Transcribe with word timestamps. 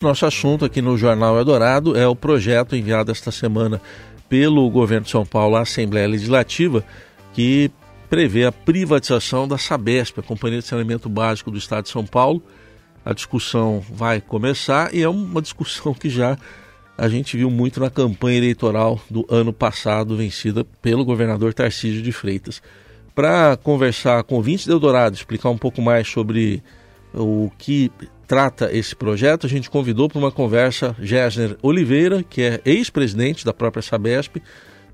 Nosso 0.00 0.26
assunto 0.26 0.64
aqui 0.64 0.80
no 0.80 0.96
Jornal 0.96 1.36
Eldorado 1.36 1.98
é 1.98 2.06
o 2.06 2.14
projeto 2.14 2.76
enviado 2.76 3.10
esta 3.10 3.32
semana 3.32 3.82
pelo 4.28 4.70
governo 4.70 5.06
de 5.06 5.10
São 5.10 5.26
Paulo 5.26 5.56
à 5.56 5.62
Assembleia 5.62 6.06
Legislativa, 6.06 6.84
que 7.34 7.68
prevê 8.08 8.44
a 8.44 8.52
privatização 8.52 9.48
da 9.48 9.58
Sabesp, 9.58 10.20
a 10.20 10.22
Companhia 10.22 10.60
de 10.60 10.66
Saneamento 10.66 11.08
Básico 11.08 11.50
do 11.50 11.58
Estado 11.58 11.86
de 11.86 11.90
São 11.90 12.06
Paulo. 12.06 12.40
A 13.04 13.12
discussão 13.12 13.84
vai 13.90 14.20
começar 14.20 14.94
e 14.94 15.02
é 15.02 15.08
uma 15.08 15.42
discussão 15.42 15.92
que 15.92 16.08
já 16.08 16.38
a 16.96 17.08
gente 17.08 17.36
viu 17.36 17.50
muito 17.50 17.80
na 17.80 17.90
campanha 17.90 18.38
eleitoral 18.38 19.00
do 19.10 19.26
ano 19.28 19.52
passado, 19.52 20.16
vencida 20.16 20.64
pelo 20.80 21.04
governador 21.04 21.52
Tarcísio 21.52 22.02
de 22.02 22.12
Freitas. 22.12 22.62
Para 23.16 23.56
conversar 23.56 24.22
com 24.22 24.38
o 24.38 24.42
Vince 24.42 24.70
Eldorado, 24.70 25.16
explicar 25.16 25.50
um 25.50 25.58
pouco 25.58 25.82
mais 25.82 26.06
sobre 26.06 26.62
o 27.12 27.50
que 27.58 27.90
trata 28.28 28.70
esse 28.70 28.94
projeto, 28.94 29.46
a 29.46 29.48
gente 29.48 29.70
convidou 29.70 30.06
para 30.06 30.18
uma 30.18 30.30
conversa 30.30 30.94
Gessner 31.00 31.56
Oliveira, 31.62 32.22
que 32.22 32.42
é 32.42 32.60
ex-presidente 32.62 33.42
da 33.42 33.54
própria 33.54 33.82
Sabesp, 33.82 34.36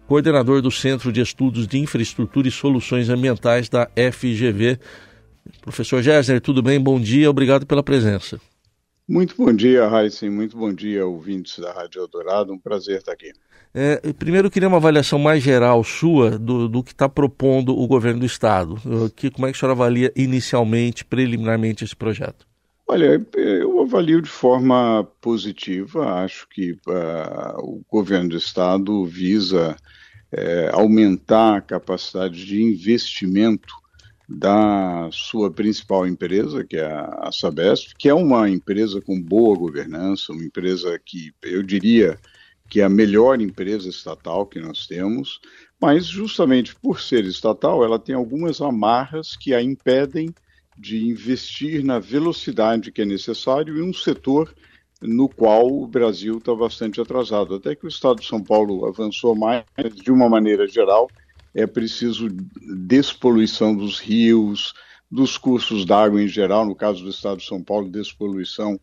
coordenador 0.06 0.62
do 0.62 0.70
Centro 0.70 1.10
de 1.10 1.20
Estudos 1.20 1.66
de 1.66 1.78
Infraestrutura 1.78 2.46
e 2.46 2.52
Soluções 2.52 3.08
Ambientais 3.08 3.68
da 3.68 3.90
FGV. 4.12 4.78
Professor 5.60 6.00
Gessner, 6.00 6.40
tudo 6.40 6.62
bem? 6.62 6.80
Bom 6.80 7.00
dia, 7.00 7.28
obrigado 7.28 7.66
pela 7.66 7.82
presença. 7.82 8.40
Muito 9.06 9.34
bom 9.36 9.52
dia, 9.52 9.82
Heisen. 9.84 10.30
Muito 10.30 10.56
bom 10.56 10.72
dia, 10.72 11.04
ouvintes 11.04 11.58
da 11.58 11.72
Rádio 11.72 12.02
Eldorado. 12.02 12.52
Um 12.52 12.58
prazer 12.58 12.98
estar 12.98 13.12
aqui. 13.12 13.32
É, 13.74 14.00
primeiro, 14.12 14.46
eu 14.46 14.50
queria 14.50 14.68
uma 14.68 14.78
avaliação 14.78 15.18
mais 15.18 15.42
geral 15.42 15.82
sua 15.82 16.38
do, 16.38 16.68
do 16.68 16.84
que 16.84 16.92
está 16.92 17.08
propondo 17.08 17.76
o 17.76 17.86
governo 17.88 18.20
do 18.20 18.26
Estado. 18.26 18.76
Que, 19.16 19.28
como 19.28 19.48
é 19.48 19.50
que 19.50 19.56
o 19.56 19.60
senhor 19.60 19.72
avalia 19.72 20.12
inicialmente, 20.14 21.04
preliminarmente, 21.04 21.84
esse 21.84 21.96
projeto? 21.96 22.46
Olha, 22.86 23.26
eu 23.34 23.80
avalio 23.80 24.20
de 24.20 24.28
forma 24.28 25.08
positiva. 25.20 26.22
Acho 26.22 26.46
que 26.48 26.72
uh, 26.72 27.58
o 27.58 27.82
governo 27.90 28.30
do 28.30 28.36
Estado 28.36 29.04
visa 29.06 29.74
uh, 30.32 30.76
aumentar 30.76 31.56
a 31.56 31.62
capacidade 31.62 32.44
de 32.44 32.62
investimento 32.62 33.74
da 34.28 35.08
sua 35.12 35.50
principal 35.50 36.06
empresa, 36.06 36.64
que 36.64 36.76
é 36.76 36.86
a 36.86 37.30
Sabesp, 37.32 37.94
que 37.98 38.08
é 38.08 38.14
uma 38.14 38.48
empresa 38.48 39.00
com 39.00 39.20
boa 39.20 39.56
governança, 39.56 40.32
uma 40.32 40.44
empresa 40.44 40.98
que 40.98 41.32
eu 41.42 41.62
diria 41.62 42.18
que 42.68 42.80
é 42.80 42.84
a 42.84 42.88
melhor 42.88 43.40
empresa 43.40 43.88
estatal 43.88 44.46
que 44.46 44.58
nós 44.58 44.86
temos, 44.86 45.40
mas 45.80 46.06
justamente 46.06 46.74
por 46.74 47.00
ser 47.00 47.24
estatal, 47.24 47.84
ela 47.84 47.98
tem 47.98 48.14
algumas 48.14 48.60
amarras 48.60 49.36
que 49.36 49.54
a 49.54 49.62
impedem 49.62 50.34
de 50.76 51.06
investir 51.06 51.84
na 51.84 51.98
velocidade 51.98 52.90
que 52.90 53.02
é 53.02 53.04
necessário 53.04 53.78
em 53.78 53.82
um 53.82 53.92
setor 53.92 54.54
no 55.00 55.28
qual 55.28 55.66
o 55.66 55.86
Brasil 55.86 56.38
está 56.38 56.54
bastante 56.54 57.00
atrasado. 57.00 57.54
Até 57.54 57.74
que 57.74 57.84
o 57.84 57.88
Estado 57.88 58.20
de 58.20 58.26
São 58.26 58.42
Paulo 58.42 58.86
avançou 58.86 59.34
mais, 59.34 59.64
de 59.94 60.10
uma 60.10 60.28
maneira 60.28 60.66
geral, 60.66 61.08
é 61.54 61.66
preciso 61.66 62.28
despoluição 62.86 63.74
dos 63.74 63.98
rios, 63.98 64.74
dos 65.10 65.36
cursos 65.36 65.84
d'água 65.84 66.22
em 66.22 66.28
geral, 66.28 66.66
no 66.66 66.74
caso 66.74 67.04
do 67.04 67.10
Estado 67.10 67.38
de 67.38 67.46
São 67.46 67.62
Paulo, 67.62 67.88
despoluição 67.88 68.80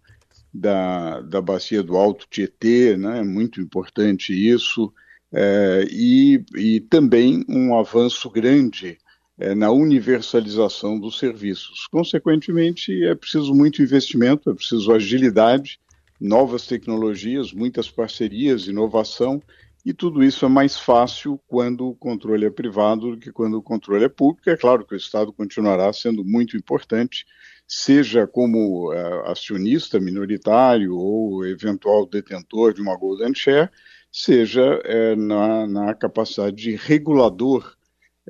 da, 0.53 1.21
da 1.21 1.41
bacia 1.41 1.81
do 1.81 1.97
Alto 1.97 2.27
Tietê, 2.29 2.95
né? 2.95 3.19
é 3.19 3.23
muito 3.23 3.59
importante 3.59 4.33
isso, 4.33 4.93
é, 5.33 5.85
e, 5.89 6.43
e 6.55 6.79
também 6.81 7.43
um 7.47 7.77
avanço 7.77 8.29
grande 8.29 8.97
é, 9.41 9.55
na 9.55 9.71
universalização 9.71 10.99
dos 10.99 11.17
serviços. 11.17 11.87
Consequentemente, 11.87 13.03
é 13.03 13.15
preciso 13.15 13.55
muito 13.55 13.81
investimento, 13.81 14.51
é 14.51 14.53
preciso 14.53 14.93
agilidade, 14.93 15.79
novas 16.19 16.67
tecnologias, 16.67 17.51
muitas 17.51 17.89
parcerias, 17.89 18.67
inovação, 18.67 19.41
e 19.83 19.93
tudo 19.93 20.23
isso 20.23 20.45
é 20.45 20.47
mais 20.47 20.77
fácil 20.77 21.41
quando 21.47 21.87
o 21.87 21.95
controle 21.95 22.45
é 22.45 22.51
privado 22.51 23.15
do 23.15 23.17
que 23.17 23.31
quando 23.31 23.55
o 23.57 23.63
controle 23.63 24.05
é 24.05 24.09
público. 24.09 24.47
É 24.47 24.55
claro 24.55 24.85
que 24.85 24.93
o 24.93 24.97
Estado 24.97 25.33
continuará 25.33 25.91
sendo 25.91 26.23
muito 26.23 26.55
importante, 26.55 27.25
seja 27.67 28.27
como 28.27 28.93
uh, 28.93 29.25
acionista 29.25 29.99
minoritário 29.99 30.95
ou 30.95 31.43
eventual 31.47 32.05
detentor 32.05 32.75
de 32.75 32.81
uma 32.81 32.95
Golden 32.95 33.33
Share, 33.33 33.71
seja 34.11 34.61
uh, 34.61 35.15
na, 35.15 35.65
na 35.65 35.93
capacidade 35.95 36.57
de 36.57 36.75
regulador 36.75 37.75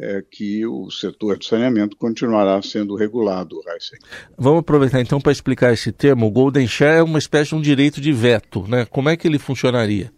é, 0.01 0.23
que 0.29 0.65
o 0.65 0.89
setor 0.89 1.37
de 1.37 1.45
saneamento 1.45 1.95
continuará 1.95 2.61
sendo 2.61 2.95
regulado, 2.95 3.61
Heisen. 3.67 3.99
Vamos 4.37 4.59
aproveitar 4.59 4.99
então 4.99 5.21
para 5.21 5.31
explicar 5.31 5.71
esse 5.71 5.91
termo. 5.91 6.25
O 6.25 6.31
Golden 6.31 6.67
Share 6.67 6.99
é 6.99 7.03
uma 7.03 7.19
espécie 7.19 7.49
de 7.49 7.55
um 7.55 7.61
direito 7.61 8.01
de 8.01 8.11
veto, 8.11 8.67
né? 8.67 8.85
Como 8.85 9.09
é 9.09 9.15
que 9.15 9.27
ele 9.27 9.37
funcionaria? 9.37 10.11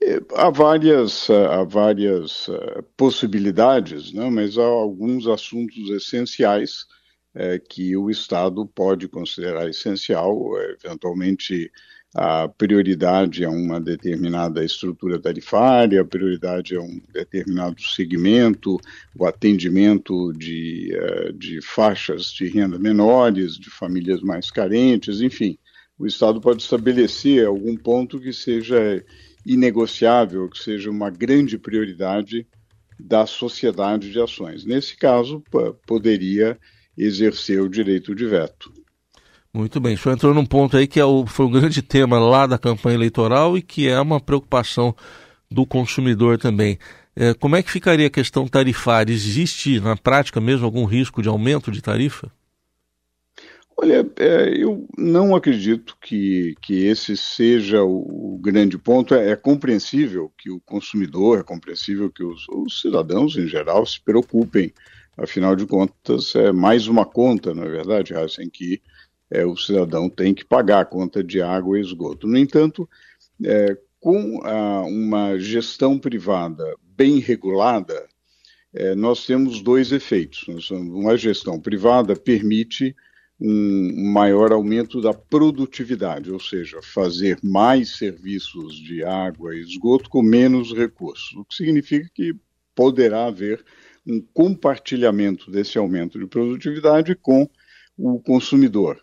É, 0.00 0.20
há 0.34 0.50
várias, 0.50 1.28
há 1.30 1.64
várias 1.64 2.48
uh, 2.48 2.82
possibilidades, 2.96 4.12
né? 4.12 4.28
mas 4.30 4.58
há 4.58 4.64
alguns 4.64 5.26
assuntos 5.26 5.90
essenciais 5.90 6.84
é, 7.34 7.58
que 7.58 7.96
o 7.96 8.10
Estado 8.10 8.66
pode 8.66 9.08
considerar 9.08 9.68
essencial, 9.68 10.36
eventualmente 10.84 11.70
a 12.14 12.46
prioridade 12.46 13.42
a 13.44 13.48
uma 13.48 13.80
determinada 13.80 14.62
estrutura 14.62 15.18
tarifária, 15.18 16.02
a 16.02 16.04
prioridade 16.04 16.76
a 16.76 16.80
um 16.80 17.00
determinado 17.10 17.80
segmento, 17.80 18.78
o 19.16 19.24
atendimento 19.24 20.30
de, 20.34 20.92
uh, 20.94 21.32
de 21.32 21.62
faixas 21.62 22.26
de 22.26 22.48
renda 22.48 22.78
menores, 22.78 23.56
de 23.56 23.70
famílias 23.70 24.20
mais 24.20 24.50
carentes, 24.50 25.22
enfim. 25.22 25.58
O 25.98 26.06
Estado 26.06 26.40
pode 26.40 26.62
estabelecer 26.62 27.46
algum 27.46 27.76
ponto 27.76 28.20
que 28.20 28.32
seja 28.32 29.02
inegociável, 29.46 30.50
que 30.50 30.58
seja 30.58 30.90
uma 30.90 31.08
grande 31.08 31.56
prioridade 31.56 32.46
da 33.00 33.24
sociedade 33.24 34.10
de 34.10 34.20
ações. 34.20 34.64
Nesse 34.64 34.96
caso, 34.96 35.42
poderia 35.86 36.58
exercer 36.96 37.60
o 37.60 37.68
direito 37.68 38.14
de 38.14 38.26
veto. 38.26 38.72
Muito 39.54 39.78
bem, 39.80 39.94
o 39.94 39.98
senhor 39.98 40.14
entrou 40.14 40.32
num 40.32 40.46
ponto 40.46 40.76
aí 40.76 40.86
que 40.86 40.98
é 40.98 41.04
o, 41.04 41.26
foi 41.26 41.44
um 41.46 41.50
grande 41.50 41.82
tema 41.82 42.18
lá 42.18 42.46
da 42.46 42.58
campanha 42.58 42.96
eleitoral 42.96 43.56
e 43.56 43.62
que 43.62 43.86
é 43.86 44.00
uma 44.00 44.20
preocupação 44.20 44.94
do 45.50 45.66
consumidor 45.66 46.38
também. 46.38 46.78
É, 47.14 47.34
como 47.34 47.56
é 47.56 47.62
que 47.62 47.70
ficaria 47.70 48.06
a 48.06 48.10
questão 48.10 48.48
tarifária? 48.48 49.12
Existe 49.12 49.78
na 49.80 49.94
prática 49.94 50.40
mesmo 50.40 50.64
algum 50.64 50.86
risco 50.86 51.20
de 51.20 51.28
aumento 51.28 51.70
de 51.70 51.82
tarifa? 51.82 52.32
Olha, 53.76 54.08
é, 54.16 54.62
eu 54.62 54.86
não 54.96 55.34
acredito 55.34 55.96
que, 56.00 56.54
que 56.62 56.86
esse 56.86 57.16
seja 57.16 57.82
o, 57.82 58.36
o 58.36 58.38
grande 58.38 58.78
ponto. 58.78 59.14
É, 59.14 59.30
é, 59.30 59.36
compreensível 59.36 60.32
que 60.38 60.50
o 60.50 60.60
consumidor, 60.60 61.40
é 61.40 61.42
compreensível 61.42 62.10
que 62.10 62.22
os, 62.22 62.46
os 62.48 62.80
cidadãos 62.80 63.36
em 63.36 63.46
geral 63.46 63.84
se 63.84 64.00
preocupem. 64.00 64.72
Afinal 65.16 65.54
de 65.54 65.66
contas, 65.66 66.34
é 66.34 66.52
mais 66.52 66.86
uma 66.86 67.04
conta, 67.04 67.54
não 67.54 67.64
é 67.64 67.68
verdade, 67.68 68.14
Heisen, 68.14 68.48
que 68.48 68.80
é, 69.30 69.44
o 69.44 69.56
cidadão 69.56 70.08
tem 70.08 70.34
que 70.34 70.44
pagar 70.44 70.80
a 70.80 70.84
conta 70.84 71.22
de 71.22 71.40
água 71.42 71.78
e 71.78 71.82
esgoto. 71.82 72.26
No 72.26 72.36
entanto, 72.36 72.88
é, 73.44 73.76
com 74.00 74.40
a, 74.44 74.82
uma 74.82 75.38
gestão 75.38 75.98
privada 75.98 76.64
bem 76.96 77.18
regulada, 77.18 78.06
é, 78.74 78.94
nós 78.94 79.26
temos 79.26 79.62
dois 79.62 79.92
efeitos. 79.92 80.46
Uma 80.70 81.16
gestão 81.16 81.60
privada 81.60 82.16
permite 82.16 82.96
um 83.38 84.12
maior 84.12 84.52
aumento 84.52 85.00
da 85.00 85.12
produtividade, 85.12 86.30
ou 86.30 86.38
seja, 86.38 86.80
fazer 86.82 87.38
mais 87.42 87.96
serviços 87.96 88.76
de 88.76 89.02
água 89.02 89.54
e 89.54 89.60
esgoto 89.60 90.08
com 90.08 90.22
menos 90.22 90.72
recursos, 90.72 91.34
o 91.36 91.44
que 91.44 91.54
significa 91.54 92.08
que 92.14 92.34
poderá 92.74 93.26
haver 93.26 93.64
um 94.06 94.20
compartilhamento 94.20 95.50
desse 95.50 95.78
aumento 95.78 96.18
de 96.18 96.26
produtividade 96.26 97.14
com 97.14 97.48
o 97.96 98.20
consumidor. 98.20 98.98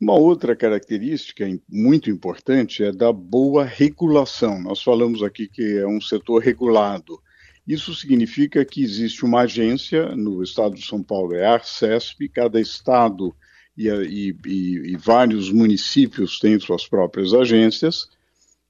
Uma 0.00 0.14
outra 0.14 0.56
característica 0.56 1.44
muito 1.68 2.10
importante 2.10 2.82
é 2.82 2.90
da 2.90 3.12
boa 3.12 3.64
regulação. 3.64 4.60
Nós 4.60 4.82
falamos 4.82 5.22
aqui 5.22 5.46
que 5.46 5.78
é 5.78 5.86
um 5.86 6.00
setor 6.00 6.42
regulado. 6.42 7.20
Isso 7.68 7.94
significa 7.94 8.64
que 8.64 8.82
existe 8.82 9.24
uma 9.24 9.42
agência, 9.42 10.16
no 10.16 10.42
estado 10.42 10.74
de 10.74 10.84
São 10.84 11.02
Paulo 11.02 11.34
é 11.34 11.44
a 11.44 11.52
Arcesp, 11.52 12.28
cada 12.30 12.58
estado 12.60 13.34
e, 13.76 13.88
e, 13.88 14.92
e, 14.92 14.96
vários 14.96 15.52
municípios 15.52 16.38
têm 16.38 16.58
suas 16.58 16.88
próprias 16.88 17.34
agências. 17.34 18.08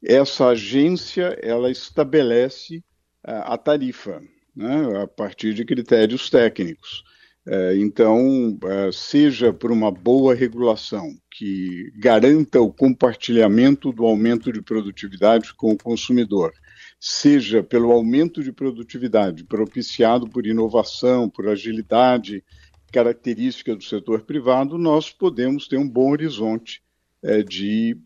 Essa 0.02 0.48
agência 0.48 1.38
ela 1.40 1.70
estabelece 1.70 2.82
a, 3.22 3.54
a 3.54 3.58
tarifa 3.58 4.20
né, 4.54 5.02
a 5.02 5.06
partir 5.06 5.54
de 5.54 5.64
critérios 5.64 6.28
técnicos. 6.28 7.04
É, 7.46 7.74
então, 7.76 8.58
é, 8.64 8.92
seja 8.92 9.52
por 9.52 9.72
uma 9.72 9.90
boa 9.90 10.34
regulação 10.34 11.16
que 11.30 11.90
garanta 11.96 12.60
o 12.60 12.72
compartilhamento 12.72 13.92
do 13.92 14.04
aumento 14.04 14.52
de 14.52 14.60
produtividade 14.60 15.54
com 15.54 15.72
o 15.72 15.76
consumidor, 15.76 16.52
seja 16.98 17.62
pelo 17.62 17.92
aumento 17.92 18.42
de 18.42 18.52
produtividade 18.52 19.42
propiciado 19.44 20.28
por 20.28 20.46
inovação, 20.46 21.30
por 21.30 21.48
agilidade, 21.48 22.44
característica 22.92 23.74
do 23.74 23.82
setor 23.82 24.22
privado, 24.22 24.76
nós 24.76 25.10
podemos 25.10 25.66
ter 25.66 25.78
um 25.78 25.88
bom 25.88 26.10
horizonte 26.10 26.82
é, 27.22 27.42
de, 27.42 27.96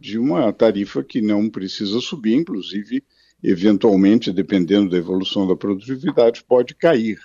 de 0.00 0.18
uma 0.18 0.52
tarifa 0.52 1.02
que 1.04 1.20
não 1.20 1.48
precisa 1.48 2.00
subir, 2.00 2.34
inclusive, 2.34 3.04
eventualmente, 3.44 4.32
dependendo 4.32 4.90
da 4.90 4.96
evolução 4.96 5.46
da 5.46 5.54
produtividade, 5.54 6.42
pode 6.42 6.74
cair. 6.74 7.18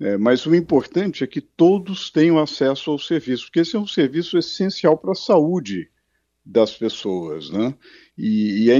É, 0.00 0.16
mas 0.16 0.46
o 0.46 0.54
importante 0.54 1.22
é 1.22 1.26
que 1.26 1.42
todos 1.42 2.10
tenham 2.10 2.38
acesso 2.38 2.90
ao 2.90 2.98
serviço, 2.98 3.44
porque 3.44 3.60
esse 3.60 3.76
é 3.76 3.78
um 3.78 3.86
serviço 3.86 4.38
essencial 4.38 4.96
para 4.96 5.12
a 5.12 5.14
saúde 5.14 5.90
das 6.44 6.74
pessoas. 6.74 7.50
Né? 7.50 7.74
E, 8.16 8.64
e 8.64 8.70
é, 8.70 8.78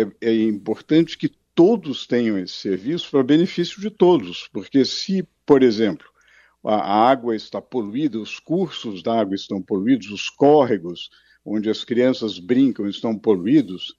é, 0.00 0.06
é 0.22 0.42
importante 0.42 1.18
que 1.18 1.30
todos 1.54 2.06
tenham 2.06 2.38
esse 2.38 2.54
serviço 2.54 3.10
para 3.10 3.22
benefício 3.22 3.78
de 3.78 3.90
todos, 3.90 4.48
porque 4.50 4.82
se, 4.86 5.28
por 5.44 5.62
exemplo, 5.62 6.06
a 6.64 7.06
água 7.10 7.36
está 7.36 7.60
poluída, 7.60 8.18
os 8.18 8.38
cursos 8.40 9.02
da 9.02 9.20
água 9.20 9.34
estão 9.34 9.60
poluídos, 9.60 10.10
os 10.10 10.30
córregos 10.30 11.10
onde 11.44 11.68
as 11.68 11.84
crianças 11.84 12.38
brincam 12.38 12.88
estão 12.88 13.16
poluídos, 13.18 13.94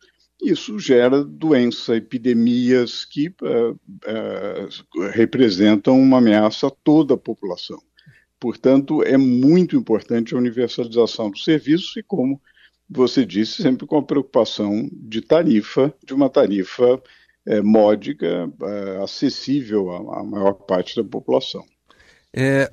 isso 0.50 0.80
gera 0.80 1.24
doença, 1.24 1.95
epidemias 1.95 3.06
que 3.06 3.27
uh, 3.42 3.71
uh, 3.71 5.09
representam 5.12 6.00
uma 6.00 6.18
ameaça 6.18 6.68
a 6.68 6.71
toda 6.71 7.13
a 7.15 7.18
população. 7.18 7.81
Portanto, 8.39 9.01
é 9.03 9.18
muito 9.18 9.75
importante 9.75 10.33
a 10.33 10.38
universalização 10.38 11.31
dos 11.31 11.44
serviços 11.44 11.95
e, 11.97 12.03
como 12.03 12.42
você 12.89 13.25
disse, 13.25 13.62
sempre 13.63 13.88
com 13.88 13.97
a 13.97 14.03
preocupação 14.03 14.88
de 14.92 15.21
tarifa, 15.21 15.94
de 16.06 16.13
uma 16.13 16.30
tarifa 16.30 17.01
é, 17.47 17.62
módica, 17.62 18.51
é, 18.62 19.03
acessível 19.03 19.89
à, 19.92 20.19
à, 20.19 20.24
maior 20.24 20.53
parte 20.53 20.95
da 20.95 21.03
população. 21.03 21.63
É, 22.38 22.69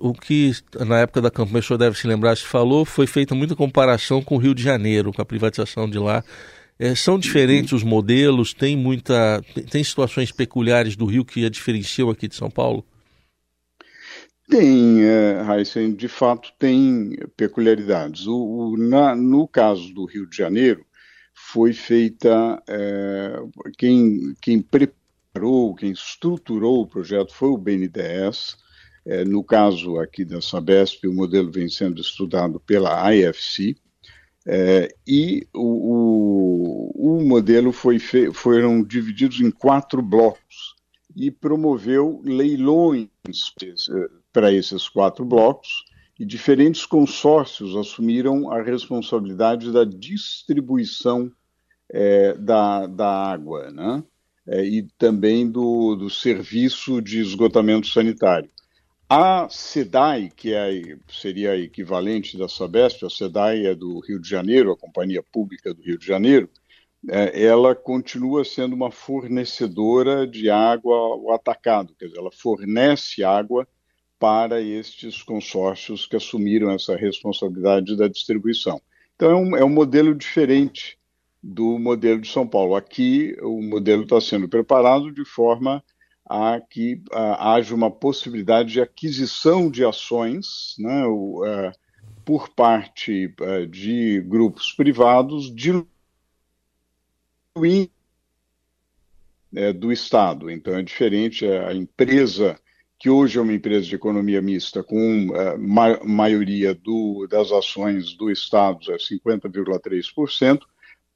o 0.00 0.12
que 0.12 0.52
na 0.86 1.00
época 1.00 1.22
da 1.22 1.30
campanha 1.30 1.60
o 1.60 1.62
senhor 1.62 1.78
deve 1.78 1.98
se 1.98 2.06
lembrar, 2.06 2.36
se 2.36 2.44
falou, 2.44 2.84
foi 2.84 3.06
feita 3.06 3.34
muita 3.34 3.56
comparação 3.56 4.22
com 4.22 4.36
o 4.36 4.38
Rio 4.38 4.54
de 4.54 4.62
Janeiro, 4.62 5.12
com 5.12 5.22
a 5.22 5.24
privatização 5.24 5.88
de 5.88 5.98
lá. 5.98 6.22
É, 6.78 6.94
são 6.94 7.18
diferentes 7.18 7.72
os 7.72 7.82
modelos? 7.82 8.54
Tem 8.54 8.76
muita, 8.76 9.42
tem 9.70 9.82
situações 9.82 10.30
peculiares 10.30 10.94
do 10.94 11.06
Rio 11.06 11.24
que 11.24 11.44
a 11.44 11.50
diferenciam 11.50 12.08
aqui 12.08 12.28
de 12.28 12.36
São 12.36 12.50
Paulo? 12.50 12.84
Tem, 14.48 15.02
é, 15.02 15.42
Heisen, 15.42 15.92
de 15.92 16.08
fato 16.08 16.52
tem 16.58 17.16
peculiaridades. 17.36 18.26
O, 18.26 18.36
o 18.36 18.76
na, 18.78 19.14
no 19.14 19.46
caso 19.46 19.92
do 19.92 20.04
Rio 20.06 20.26
de 20.28 20.36
Janeiro, 20.36 20.86
foi 21.50 21.72
feita, 21.72 22.62
é, 22.68 23.40
quem, 23.76 24.34
quem 24.40 24.60
preparou, 24.60 25.74
quem 25.74 25.92
estruturou 25.92 26.82
o 26.82 26.86
projeto 26.86 27.32
foi 27.32 27.48
o 27.48 27.58
BNDES. 27.58 28.56
É, 29.06 29.24
no 29.24 29.42
caso 29.42 29.98
aqui 29.98 30.24
da 30.24 30.40
Sabesp, 30.42 31.06
o 31.06 31.14
modelo 31.14 31.50
vem 31.50 31.68
sendo 31.68 32.00
estudado 32.00 32.60
pela 32.60 33.14
IFC. 33.14 33.76
É, 34.50 34.88
e 35.06 35.46
o, 35.54 36.94
o, 36.96 37.18
o 37.18 37.22
modelo 37.22 37.70
foi 37.70 37.98
fe, 37.98 38.32
foram 38.32 38.82
divididos 38.82 39.40
em 39.42 39.50
quatro 39.50 40.00
blocos 40.00 40.74
e 41.14 41.30
promoveu 41.30 42.22
leilões 42.24 43.08
para 44.32 44.50
esses 44.50 44.88
quatro 44.88 45.22
blocos 45.22 45.84
e 46.18 46.24
diferentes 46.24 46.86
consórcios 46.86 47.76
assumiram 47.76 48.50
a 48.50 48.62
responsabilidade 48.62 49.70
da 49.70 49.84
distribuição 49.84 51.30
é, 51.90 52.32
da, 52.32 52.86
da 52.86 53.06
água, 53.06 53.70
né? 53.70 54.02
É, 54.46 54.64
e 54.64 54.88
também 54.96 55.50
do, 55.50 55.94
do 55.94 56.08
serviço 56.08 57.02
de 57.02 57.20
esgotamento 57.20 57.86
sanitário. 57.86 58.48
A 59.10 59.48
SEDAI, 59.48 60.30
que 60.36 60.52
é, 60.52 60.98
seria 61.08 61.52
a 61.52 61.56
equivalente 61.56 62.36
da 62.36 62.46
Sabesp, 62.46 63.06
a 63.06 63.08
SEDAI 63.08 63.64
é 63.64 63.74
do 63.74 64.00
Rio 64.00 64.20
de 64.20 64.28
Janeiro, 64.28 64.70
a 64.70 64.76
Companhia 64.76 65.22
Pública 65.32 65.72
do 65.72 65.80
Rio 65.80 65.98
de 65.98 66.04
Janeiro, 66.04 66.50
é, 67.08 67.42
ela 67.42 67.74
continua 67.74 68.44
sendo 68.44 68.74
uma 68.74 68.90
fornecedora 68.90 70.26
de 70.26 70.50
água 70.50 70.94
ao 70.94 71.32
atacado, 71.32 71.94
quer 71.98 72.06
dizer, 72.06 72.18
ela 72.18 72.30
fornece 72.30 73.24
água 73.24 73.66
para 74.18 74.60
estes 74.60 75.22
consórcios 75.22 76.04
que 76.04 76.16
assumiram 76.16 76.70
essa 76.70 76.94
responsabilidade 76.94 77.96
da 77.96 78.08
distribuição. 78.08 78.78
Então, 79.16 79.30
é 79.30 79.34
um, 79.34 79.56
é 79.56 79.64
um 79.64 79.70
modelo 79.70 80.14
diferente 80.14 80.98
do 81.42 81.78
modelo 81.78 82.20
de 82.20 82.28
São 82.28 82.46
Paulo. 82.46 82.74
Aqui, 82.74 83.34
o 83.40 83.62
modelo 83.62 84.02
está 84.02 84.20
sendo 84.20 84.48
preparado 84.48 85.10
de 85.10 85.24
forma 85.24 85.82
a 86.28 86.60
que 86.60 87.02
a, 87.12 87.54
haja 87.54 87.74
uma 87.74 87.90
possibilidade 87.90 88.72
de 88.72 88.80
aquisição 88.80 89.70
de 89.70 89.84
ações 89.84 90.74
né, 90.78 91.04
o, 91.06 91.42
a, 91.44 91.72
por 92.24 92.48
parte 92.50 93.34
a, 93.40 93.66
de 93.66 94.20
grupos 94.20 94.72
privados 94.72 95.54
de 95.54 95.72
é, 99.54 99.72
do 99.72 99.90
Estado. 99.90 100.50
Então, 100.50 100.74
é 100.74 100.82
diferente 100.82 101.44
a 101.46 101.74
empresa 101.74 102.58
que 102.98 103.08
hoje 103.08 103.38
é 103.38 103.40
uma 103.40 103.52
empresa 103.52 103.86
de 103.86 103.94
economia 103.94 104.42
mista 104.42 104.82
com 104.82 105.28
uh, 105.28 105.58
ma 105.58 106.02
maioria 106.04 106.74
do, 106.74 107.28
das 107.30 107.52
ações 107.52 108.14
do 108.14 108.30
Estado, 108.30 108.92
é 108.92 108.96
50,3%, 108.96 110.62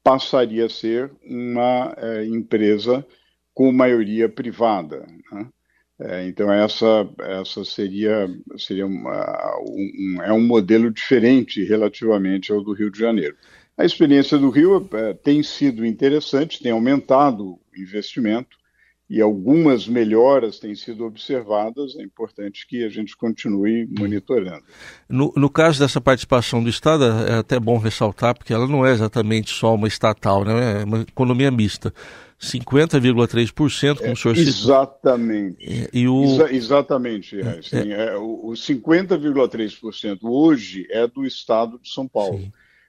passaria 0.01 0.65
a 0.65 0.69
ser 0.69 1.11
uma 1.23 1.93
uh, 1.93 2.23
empresa 2.23 3.05
com 3.53 3.71
maioria 3.71 4.27
privada. 4.27 5.05
Né? 5.31 5.47
É, 5.99 6.27
então 6.27 6.51
essa, 6.51 7.07
essa 7.19 7.63
seria, 7.63 8.27
seria 8.57 8.85
uma, 8.85 9.55
um, 9.61 10.21
é 10.23 10.33
um 10.33 10.41
modelo 10.41 10.91
diferente 10.91 11.63
relativamente 11.63 12.51
ao 12.51 12.63
do 12.63 12.73
Rio 12.73 12.91
de 12.91 12.99
Janeiro. 12.99 13.35
A 13.77 13.85
experiência 13.85 14.37
do 14.37 14.49
Rio 14.49 14.87
é, 14.93 15.13
tem 15.13 15.41
sido 15.41 15.85
interessante, 15.85 16.61
tem 16.61 16.71
aumentado 16.71 17.43
o 17.43 17.59
investimento, 17.75 18.57
e 19.09 19.21
algumas 19.21 19.87
melhoras 19.87 20.57
têm 20.57 20.73
sido 20.73 21.05
observadas, 21.05 21.95
é 21.95 22.01
importante 22.01 22.65
que 22.65 22.83
a 22.83 22.89
gente 22.89 23.15
continue 23.15 23.87
monitorando. 23.97 24.63
No, 25.07 25.31
no, 25.35 25.49
caso 25.49 25.79
dessa 25.79 26.01
participação 26.01 26.63
do 26.63 26.69
Estado, 26.69 27.03
é 27.03 27.33
até 27.33 27.59
bom 27.59 27.77
ressaltar, 27.77 28.35
porque 28.35 28.53
ela 28.53 28.67
não 28.67 28.85
é 28.85 28.91
exatamente 28.91 29.51
só 29.51 29.75
uma 29.75 29.87
estatal, 29.87 30.43
né? 30.43 30.81
é 30.81 30.83
uma 30.83 31.01
economia 31.01 31.51
mista. 31.51 31.93
50,3%, 32.43 33.97
como 33.97 34.09
é, 34.09 34.11
o 34.11 34.15
senhor 34.15 34.35
citou. 34.35 34.51
Exatamente. 34.51 35.65
É, 35.65 35.89
e 35.93 36.07
o... 36.07 36.23
Exa 36.23 36.53
exatamente. 36.53 37.39
É, 37.39 37.59
assim, 37.59 37.91
é. 37.91 38.15
o, 38.17 38.49
o 38.49 38.51
50,3% 38.51 40.19
hoje 40.23 40.85
é 40.89 41.07
do 41.07 41.25
Estado 41.25 41.79
de 41.79 41.89
São 41.89 42.07
Paulo. 42.07 42.41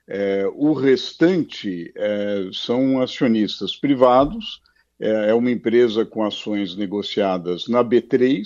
É, 0.09 0.45
o 0.55 0.73
restante 0.73 1.93
é, 1.97 2.49
são 2.53 3.00
acionistas 3.00 3.75
privados 3.76 4.61
é, 5.00 5.31
é 5.31 5.35
uma 5.35 5.50
empresa 5.50 6.05
com 6.05 6.25
ações 6.25 6.76
negociadas 6.76 7.69
na 7.69 7.83
B3 7.83 8.43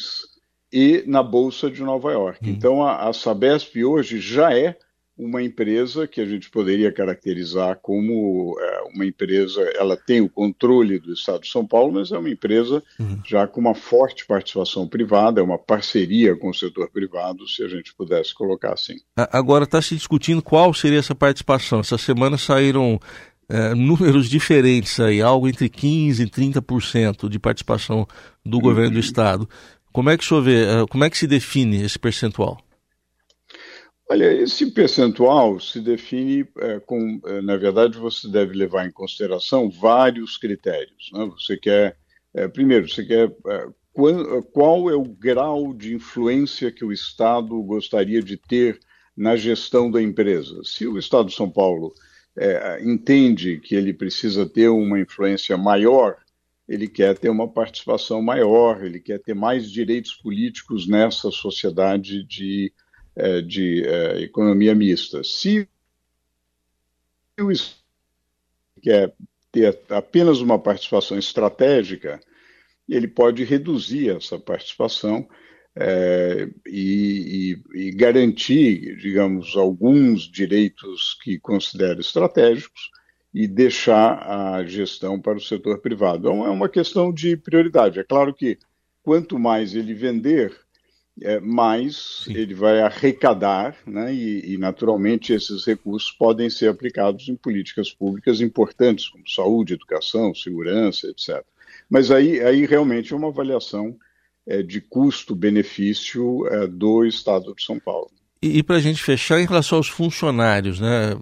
e 0.73 1.03
na 1.07 1.23
Bolsa 1.23 1.71
de 1.71 1.83
Nova 1.83 2.13
York. 2.13 2.39
Hum. 2.43 2.51
Então, 2.51 2.85
a, 2.85 3.09
a 3.09 3.13
Sabesp 3.13 3.83
hoje 3.85 4.21
já 4.21 4.57
é 4.57 4.77
uma 5.19 5.43
empresa 5.43 6.07
que 6.07 6.21
a 6.21 6.25
gente 6.25 6.49
poderia 6.49 6.93
caracterizar 6.93 7.79
como 7.83 8.57
é, 8.61 8.83
uma 8.95 9.05
empresa, 9.05 9.61
ela 9.75 9.97
tem 9.97 10.21
o 10.21 10.29
controle 10.29 10.99
do 11.01 11.13
Estado 11.13 11.41
de 11.41 11.51
São 11.51 11.67
Paulo, 11.67 11.93
mas 11.95 12.13
é 12.13 12.19
uma 12.19 12.31
empresa 12.31 12.83
uhum. 13.01 13.21
já 13.27 13.47
com 13.47 13.61
uma 13.61 13.75
forte 13.75 14.25
participação 14.25 14.87
privada, 14.87 15.41
é 15.41 15.45
uma 15.45 15.59
parceria 15.59 16.37
com 16.37 16.51
o 16.51 16.55
setor 16.55 16.89
privado, 16.91 17.49
se 17.49 17.65
a 17.65 17.69
gente 17.69 17.93
pudesse 17.95 18.33
colocar 18.33 18.73
assim. 18.73 18.95
Agora 19.17 19.65
está 19.65 19.83
se 19.83 19.97
discutindo 19.97 20.41
qual 20.41 20.73
seria 20.73 21.01
essa 21.01 21.15
participação. 21.15 21.81
Essa 21.81 21.99
semana 21.99 22.39
saíram 22.39 23.01
é, 23.49 23.75
números 23.75 24.29
diferentes 24.29 25.01
aí, 25.01 25.21
algo 25.21 25.49
entre 25.49 25.69
15% 25.69 26.21
e 26.21 26.27
30% 26.31 27.29
de 27.29 27.39
participação 27.41 28.07
do 28.47 28.59
uhum. 28.59 28.63
governo 28.63 28.93
do 28.93 29.01
Estado. 29.01 29.49
Como 29.93 30.11
é 30.11 30.17
que 30.17 30.23
o 30.23 30.27
senhor 30.27 30.43
vê, 30.43 30.65
é, 30.65 30.87
como 30.89 31.03
é 31.03 31.11
que 31.11 31.19
se 31.19 31.27
define 31.27 31.83
esse 31.83 31.99
percentual? 31.99 32.59
Olha, 34.11 34.33
esse 34.33 34.71
percentual 34.71 35.61
se 35.61 35.81
define 35.81 36.49
é, 36.59 36.81
com, 36.81 37.21
é, 37.27 37.43
na 37.43 37.57
verdade, 37.57 37.99
você 37.99 38.27
deve 38.27 38.55
levar 38.55 38.87
em 38.87 38.91
consideração 38.91 39.69
vários 39.69 40.39
critérios. 40.39 41.11
Né? 41.13 41.27
Você 41.39 41.59
quer, 41.59 41.99
é, 42.33 42.49
primeiro, 42.49 42.89
você 42.89 43.05
quer 43.05 43.29
é, 43.29 43.67
qual, 43.93 44.43
qual 44.45 44.91
é 44.91 44.95
o 44.95 45.05
grau 45.05 45.75
de 45.75 45.95
influência 45.95 46.73
que 46.73 46.85
o 46.85 46.93
Estado 46.93 47.63
gostaria 47.63 48.23
de 48.23 48.39
ter 48.39 48.81
na 49.15 49.37
gestão 49.37 49.91
da 49.91 50.01
empresa. 50.01 50.59
Se 50.65 50.87
o 50.87 50.97
Estado 50.97 51.29
de 51.29 51.35
São 51.35 51.51
Paulo 51.51 51.93
é, 52.35 52.83
entende 52.83 53.59
que 53.59 53.75
ele 53.75 53.93
precisa 53.93 54.47
ter 54.47 54.69
uma 54.69 54.99
influência 54.99 55.57
maior, 55.59 56.17
ele 56.67 56.89
quer 56.89 57.19
ter 57.19 57.29
uma 57.29 57.49
participação 57.49 58.23
maior, 58.23 58.83
ele 58.85 59.01
quer 59.01 59.19
ter 59.19 59.35
mais 59.35 59.71
direitos 59.71 60.15
políticos 60.15 60.87
nessa 60.87 61.31
sociedade 61.31 62.23
de, 62.25 62.73
é, 63.19 63.43
de 63.43 63.85
é, 63.85 64.23
economia 64.23 64.75
mista. 64.75 65.25
Se 65.25 65.69
o 67.41 67.51
quer 68.81 69.13
ter 69.51 69.77
apenas 69.91 70.41
uma 70.41 70.59
participação 70.59 71.19
estratégica, 71.19 72.21
ele 72.89 73.09
pode 73.09 73.43
reduzir 73.43 74.17
essa 74.17 74.39
participação 74.39 75.29
é, 75.75 76.49
e, 76.67 77.61
e, 77.75 77.87
e, 77.89 77.91
garantir, 77.91 78.97
digamos, 78.97 79.57
alguns 79.57 80.23
direitos 80.23 81.19
que 81.23 81.39
considero 81.39 82.01
estratégicos 82.01 82.91
e 83.35 83.47
deixar 83.47 84.19
a 84.29 84.65
gestão 84.65 85.21
para 85.21 85.39
o 85.39 85.41
setor 85.41 85.81
privado. 85.81 86.29
Então, 86.29 86.47
é 86.47 86.51
uma 86.51 86.69
questão 86.69 87.13
de 87.13 87.37
prioridade. 87.37 88.01
É 88.01 88.05
claro 88.05 88.33
que 88.33 88.59
quanto 89.03 89.39
mais 89.39 89.75
ele 89.75 89.95
vender, 89.95 90.53
é, 91.23 91.41
mais 91.41 92.25
Sim. 92.25 92.35
ele 92.35 92.55
vai 92.55 92.81
arrecadar, 92.81 93.77
né, 93.87 94.15
e, 94.15 94.55
e, 94.55 94.59
naturalmente 94.59 95.33
esses 95.33 95.65
recursos 95.65 96.11
podem 96.11 96.49
ser 96.51 96.69
aplicados 96.69 97.29
em 97.29 97.37
políticas 97.37 97.93
públicas 97.93 98.41
importantes, 98.41 99.09
como 99.09 99.29
saúde, 99.29 99.75
educação, 99.75 100.35
segurança, 100.35 101.09
etc. 101.09 101.43
Mas 101.89 102.11
aí, 102.11 102.41
aí 102.41 102.67
realmente 102.67 103.13
é 103.13 103.17
uma 103.17 103.29
avaliação 103.29 103.97
é, 104.47 104.63
de 104.63 104.81
custo-benefício 104.81 106.47
é, 106.49 106.67
do 106.67 107.05
Estado 107.05 107.55
de 107.55 107.63
São 107.63 107.79
Paulo. 107.79 108.11
E, 108.43 108.59
e 108.59 108.63
para 108.63 108.77
a 108.77 108.81
gente 108.81 109.03
fechar, 109.03 109.41
em 109.41 109.47
relação 109.47 109.79
aos 109.79 109.89
funcionários, 109.89 110.79
né, 110.81 111.17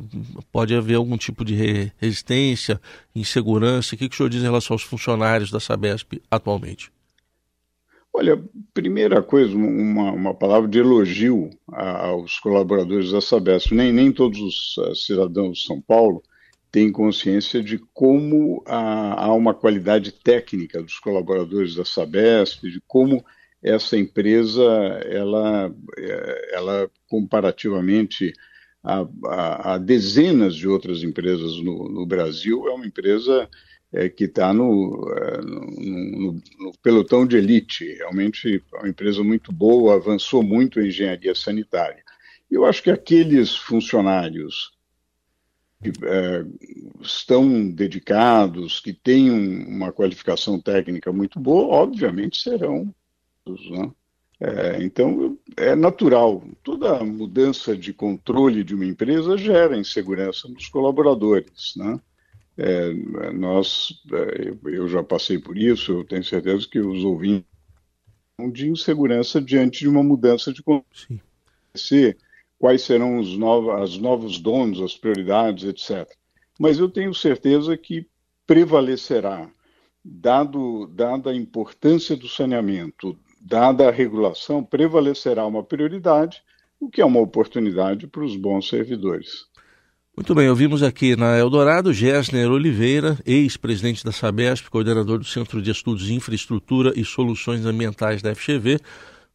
pode 0.53 0.75
haver 0.75 0.97
algum 0.97 1.17
tipo 1.17 1.45
de 1.45 1.91
resistência, 1.99 2.81
insegurança? 3.15 3.95
O 3.95 3.99
que, 3.99 4.09
que 4.09 4.15
o 4.15 4.17
senhor 4.17 4.29
diz 4.29 4.43
em 4.43 4.47
relação 4.47 4.75
aos 4.75 4.83
funcionários 4.83 5.51
da 5.51 5.59
Sabesp 5.59 6.21
atualmente? 6.31 6.91
Olha, 8.19 8.43
primeira 8.73 9.23
coisa, 9.23 9.55
uma, 9.55 10.11
uma 10.11 10.33
palavra 10.33 10.67
de 10.67 10.79
elogio 10.79 11.51
aos 11.71 12.41
colaboradores 12.41 13.13
da 13.13 13.21
Sabesp. 13.21 13.73
Nem, 13.73 13.93
nem 13.93 14.11
todos 14.11 14.41
os 14.41 14.75
eh, 14.79 14.95
cidadãos 14.95 15.59
de 15.59 15.65
São 15.67 15.83
Paulo 15.83 16.23
têm 16.73 16.91
consciência 16.91 17.63
de 17.63 17.79
como 17.93 18.65
há, 18.65 19.27
há 19.27 19.35
uma 19.35 19.53
qualidade 19.53 20.13
técnica 20.13 20.83
dos 20.83 20.99
colaboradores 20.99 21.75
da 21.75 21.85
Sabesp, 21.85 22.63
de 22.63 22.81
como 22.87 23.23
essa 23.63 23.99
empresa, 23.99 24.65
ela, 25.05 25.71
eh, 25.99 26.51
ela 26.55 26.91
comparativamente 27.11 28.33
a, 28.83 29.07
a, 29.27 29.75
a 29.75 29.79
dezenas 29.79 30.57
de 30.57 30.67
outras 30.67 31.03
empresas 31.03 31.63
no, 31.63 31.87
no 31.91 32.07
Brasil, 32.07 32.67
é 32.67 32.73
uma 32.73 32.87
empresa 32.87 33.47
é, 33.97 34.11
que 34.11 34.25
está 34.25 34.53
no, 34.53 35.11
é, 35.11 35.41
no, 35.41 36.33
no, 36.59 36.73
pelotão 36.83 37.27
de 37.27 37.39
elite. 37.39 37.95
Realmente 37.95 38.63
é 38.75 38.77
uma 38.77 38.89
empresa 38.89 39.25
muito 39.25 39.51
boa, 39.51 39.95
avançou 39.95 40.43
muito 40.43 40.79
em 40.79 40.89
engenharia 40.89 41.35
sanitária. 41.35 42.05
Eu 42.51 42.67
acho 42.67 42.83
que 42.83 42.91
aqueles 42.91 43.57
funcionários 43.57 44.77
que 45.83 45.89
é, 46.05 46.45
estão 47.01 47.71
dedicados, 47.71 48.81
que 48.81 48.93
têm 48.93 49.31
uma 49.31 49.91
qualificação 49.93 50.61
técnica 50.61 51.11
muito 51.11 51.41
boa, 51.41 51.75
obviamente 51.75 52.43
serão. 52.43 52.95
Né? 53.47 53.93
É, 54.41 54.83
então, 54.83 55.39
é 55.57 55.75
natural. 55.75 56.45
Toda 56.63 57.03
mudança 57.03 57.75
de 57.75 57.95
controle 57.95 58.63
de 58.63 58.75
uma 58.75 58.85
empresa 58.85 59.39
gera 59.39 59.79
insegurança 59.79 60.49
nos 60.49 60.69
colaboradores. 60.69 61.73
Né? 61.77 61.99
É, 62.59 62.93
nós, 63.33 64.03
é, 64.13 64.55
eu 64.65 64.89
já 64.89 65.03
passei 65.03 65.39
por 65.39 65.59
isso, 65.59 65.93
eu 65.93 66.05
tenho 66.05 66.25
certeza 66.25 66.67
que 66.67 66.79
os 66.79 67.05
ouvintes 67.05 67.47
de 68.53 68.69
insegurança 68.69 69.41
diante 69.41 69.81
de 69.81 69.89
uma 69.89 70.03
mudança 70.03 70.53
de 70.53 70.63
conhecer 70.63 72.17
quais 72.59 72.83
serão 72.83 73.19
os 73.19 73.37
novos, 73.37 73.75
as 73.75 73.99
novos 73.99 74.39
donos, 74.39 74.81
as 74.81 74.97
prioridades, 74.97 75.65
etc. 75.65 76.11
Mas 76.59 76.79
eu 76.79 76.89
tenho 76.89 77.15
certeza 77.15 77.77
que 77.77 78.07
prevalecerá, 78.47 79.51
dado, 80.05 80.87
dada 80.87 81.31
a 81.31 81.37
importância 81.37 82.17
do 82.17 82.29
saneamento, 82.29 83.19
dada 83.41 83.89
a 83.89 83.93
regulação, 83.93 84.63
prevalecerá 84.63 85.47
uma 85.47 85.63
prioridade, 85.63 86.43
o 86.81 86.89
que 86.89 87.01
é 87.01 87.05
uma 87.05 87.21
oportunidade 87.21 88.07
para 88.07 88.25
os 88.25 88.37
bons 88.37 88.69
servidores. 88.69 89.47
Muito 90.17 90.35
bem, 90.35 90.49
ouvimos 90.49 90.83
aqui 90.83 91.15
na 91.15 91.37
Eldorado 91.37 91.93
Gessner 91.93 92.51
Oliveira, 92.51 93.19
ex-presidente 93.27 94.03
da 94.03 94.11
Sabesp, 94.11 94.71
coordenador 94.71 95.19
do 95.19 95.27
Centro 95.27 95.61
de 95.61 95.71
Estudos 95.71 96.07
de 96.07 96.15
Infraestrutura 96.15 96.95
e 96.97 97.05
Soluções 97.05 97.67
Ambientais 97.67 98.23
da 98.23 98.35
FGV, 98.35 98.81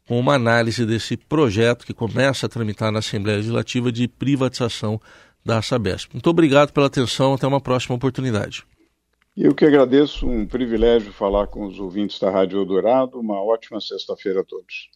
com 0.07 0.19
uma 0.19 0.33
análise 0.33 0.83
desse 0.83 1.15
projeto 1.15 1.85
que 1.85 1.93
começa 1.93 2.47
a 2.47 2.49
tramitar 2.49 2.91
na 2.91 2.97
Assembleia 2.97 3.37
Legislativa 3.37 3.91
de 3.91 4.07
privatização 4.07 4.99
da 5.45 5.61
Sabesp. 5.61 6.13
Muito 6.13 6.27
obrigado 6.31 6.73
pela 6.73 6.87
atenção, 6.87 7.35
até 7.35 7.45
uma 7.45 7.61
próxima 7.61 7.95
oportunidade. 7.95 8.63
Eu 9.37 9.53
que 9.53 9.65
agradeço, 9.65 10.27
um 10.27 10.47
privilégio 10.47 11.13
falar 11.13 11.45
com 11.45 11.63
os 11.67 11.79
ouvintes 11.79 12.19
da 12.19 12.31
Rádio 12.31 12.57
Eldorado. 12.57 13.19
Uma 13.19 13.39
ótima 13.39 13.79
sexta-feira 13.79 14.41
a 14.41 14.43
todos. 14.43 14.89